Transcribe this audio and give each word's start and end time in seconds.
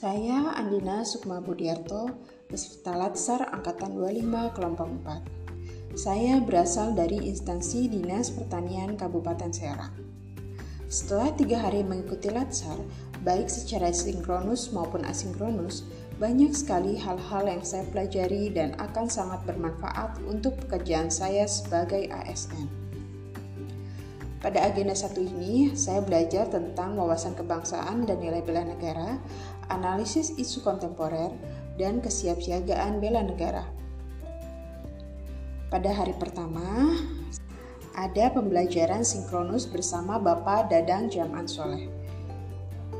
Saya 0.00 0.56
Andina 0.56 1.04
Sukma 1.04 1.44
Budiarto, 1.44 2.08
peserta 2.48 2.96
Latsar 2.96 3.52
Angkatan 3.52 4.00
25 4.00 4.56
Kelompok 4.56 4.88
4. 5.92 5.92
Saya 5.92 6.40
berasal 6.40 6.96
dari 6.96 7.20
instansi 7.28 7.84
Dinas 7.84 8.32
Pertanian 8.32 8.96
Kabupaten 8.96 9.52
Serang. 9.52 9.92
Setelah 10.88 11.36
tiga 11.36 11.60
hari 11.60 11.84
mengikuti 11.84 12.32
Latsar, 12.32 12.80
baik 13.28 13.52
secara 13.52 13.92
sinkronus 13.92 14.72
maupun 14.72 15.04
asinkronus, 15.04 15.84
banyak 16.16 16.56
sekali 16.56 16.96
hal-hal 16.96 17.44
yang 17.44 17.60
saya 17.60 17.84
pelajari 17.92 18.48
dan 18.48 18.72
akan 18.80 19.04
sangat 19.04 19.44
bermanfaat 19.44 20.16
untuk 20.24 20.56
pekerjaan 20.64 21.12
saya 21.12 21.44
sebagai 21.44 22.08
ASN. 22.08 22.88
Pada 24.40 24.64
agenda 24.64 24.96
satu 24.96 25.20
ini, 25.20 25.76
saya 25.76 26.00
belajar 26.00 26.48
tentang 26.48 26.96
wawasan 26.96 27.36
kebangsaan 27.36 28.08
dan 28.08 28.24
nilai 28.24 28.40
bela 28.40 28.64
negara, 28.64 29.20
analisis 29.70 30.34
isu 30.34 30.66
kontemporer, 30.66 31.32
dan 31.80 32.04
kesiapsiagaan 32.04 33.00
bela 33.00 33.24
negara. 33.24 33.64
Pada 35.70 35.88
hari 35.94 36.12
pertama, 36.18 36.98
ada 37.96 38.28
pembelajaran 38.34 39.06
sinkronus 39.06 39.64
bersama 39.64 40.18
Bapak 40.20 40.68
Dadang 40.68 41.08
Jaman 41.08 41.46
Soleh. 41.46 41.86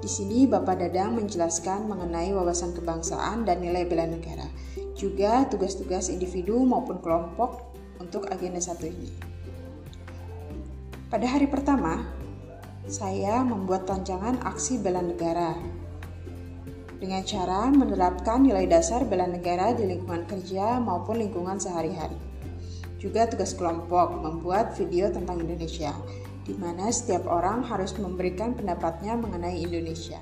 Di 0.00 0.08
sini 0.08 0.44
Bapak 0.44 0.80
Dadang 0.80 1.16
menjelaskan 1.16 1.88
mengenai 1.88 2.32
wawasan 2.32 2.76
kebangsaan 2.76 3.48
dan 3.48 3.60
nilai 3.62 3.88
bela 3.88 4.04
negara, 4.08 4.48
juga 4.96 5.48
tugas-tugas 5.48 6.12
individu 6.12 6.60
maupun 6.64 7.00
kelompok 7.00 7.72
untuk 8.00 8.28
agenda 8.28 8.60
satu 8.60 8.88
ini. 8.90 9.08
Pada 11.08 11.30
hari 11.30 11.46
pertama, 11.46 12.04
saya 12.84 13.40
membuat 13.40 13.88
rancangan 13.88 14.40
aksi 14.44 14.82
bela 14.82 15.00
negara 15.00 15.56
dengan 17.00 17.22
cara 17.26 17.70
menerapkan 17.70 18.42
nilai 18.42 18.66
dasar 18.66 19.06
bela 19.06 19.26
negara 19.26 19.74
di 19.74 19.86
lingkungan 19.86 20.26
kerja 20.26 20.78
maupun 20.78 21.18
lingkungan 21.22 21.58
sehari-hari. 21.58 22.18
Juga 22.98 23.28
tugas 23.28 23.52
kelompok 23.52 24.22
membuat 24.22 24.74
video 24.78 25.10
tentang 25.12 25.42
Indonesia, 25.42 25.92
di 26.44 26.54
mana 26.56 26.88
setiap 26.88 27.28
orang 27.28 27.64
harus 27.66 27.92
memberikan 28.00 28.54
pendapatnya 28.56 29.18
mengenai 29.18 29.60
Indonesia. 29.60 30.18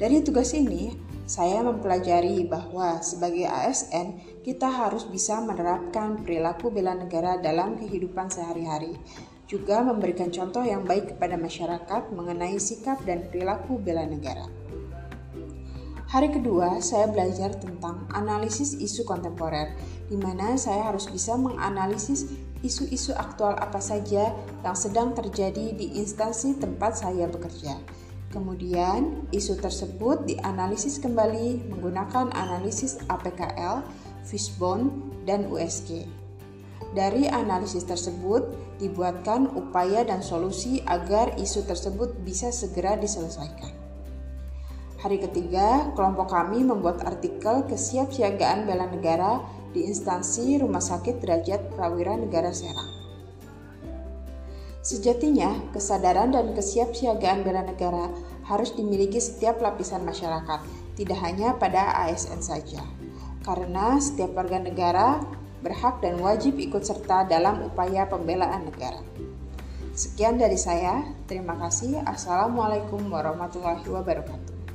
Dari 0.00 0.24
tugas 0.24 0.56
ini, 0.56 0.96
saya 1.28 1.62
mempelajari 1.62 2.42
bahwa 2.48 2.98
sebagai 3.00 3.46
ASN 3.46 4.40
kita 4.42 4.66
harus 4.66 5.06
bisa 5.06 5.38
menerapkan 5.38 6.22
perilaku 6.26 6.74
bela 6.74 6.96
negara 6.96 7.38
dalam 7.38 7.78
kehidupan 7.78 8.32
sehari-hari 8.32 8.98
juga 9.50 9.82
memberikan 9.82 10.30
contoh 10.30 10.62
yang 10.62 10.86
baik 10.86 11.18
kepada 11.18 11.34
masyarakat 11.34 12.14
mengenai 12.14 12.54
sikap 12.62 13.02
dan 13.02 13.26
perilaku 13.26 13.82
bela 13.82 14.06
negara. 14.06 14.59
Hari 16.10 16.34
kedua, 16.34 16.82
saya 16.82 17.06
belajar 17.06 17.54
tentang 17.54 18.02
analisis 18.10 18.74
isu 18.74 19.06
kontemporer, 19.06 19.78
di 20.10 20.18
mana 20.18 20.58
saya 20.58 20.90
harus 20.90 21.06
bisa 21.06 21.38
menganalisis 21.38 22.26
isu-isu 22.66 23.14
aktual 23.14 23.54
apa 23.54 23.78
saja 23.78 24.34
yang 24.66 24.74
sedang 24.74 25.14
terjadi 25.14 25.70
di 25.70 26.02
instansi 26.02 26.58
tempat 26.58 26.98
saya 26.98 27.30
bekerja. 27.30 27.78
Kemudian, 28.34 29.22
isu 29.30 29.62
tersebut 29.62 30.26
dianalisis 30.26 30.98
kembali 30.98 31.70
menggunakan 31.70 32.34
analisis 32.34 32.98
APKL, 33.06 33.86
Fishbone, 34.26 34.90
dan 35.30 35.46
USG. 35.46 36.10
Dari 36.90 37.30
analisis 37.30 37.86
tersebut, 37.86 38.50
dibuatkan 38.82 39.46
upaya 39.54 40.02
dan 40.02 40.26
solusi 40.26 40.82
agar 40.90 41.38
isu 41.38 41.70
tersebut 41.70 42.18
bisa 42.26 42.50
segera 42.50 42.98
diselesaikan. 42.98 43.79
Hari 45.00 45.16
ketiga, 45.16 45.88
kelompok 45.96 46.28
kami 46.28 46.60
membuat 46.60 47.00
artikel 47.08 47.64
kesiapsiagaan 47.64 48.68
bela 48.68 48.84
negara 48.84 49.40
di 49.72 49.88
instansi 49.88 50.60
Rumah 50.60 50.84
Sakit 50.84 51.24
Derajat 51.24 51.72
Prawira 51.72 52.20
Negara 52.20 52.52
Serang. 52.52 53.00
Sejatinya, 54.84 55.56
kesadaran 55.72 56.36
dan 56.36 56.52
kesiapsiagaan 56.52 57.40
bela 57.48 57.64
negara 57.64 58.12
harus 58.44 58.76
dimiliki 58.76 59.16
setiap 59.16 59.64
lapisan 59.64 60.04
masyarakat, 60.04 60.60
tidak 61.00 61.18
hanya 61.24 61.56
pada 61.56 61.96
ASN 62.04 62.44
saja. 62.44 62.84
Karena 63.40 63.96
setiap 63.96 64.36
warga 64.36 64.60
negara 64.60 65.24
berhak 65.64 66.04
dan 66.04 66.20
wajib 66.20 66.60
ikut 66.60 66.84
serta 66.84 67.24
dalam 67.24 67.64
upaya 67.64 68.04
pembelaan 68.04 68.68
negara. 68.68 69.00
Sekian 69.96 70.36
dari 70.36 70.60
saya, 70.60 71.08
terima 71.24 71.56
kasih. 71.56 72.04
Assalamualaikum 72.04 73.00
warahmatullahi 73.08 73.84
wabarakatuh. 73.88 74.69